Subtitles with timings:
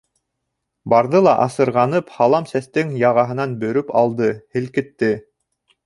[0.93, 5.17] Барҙы ла асырғанып һалам сәстең яғаһынан бөрөп алды, һелкетте.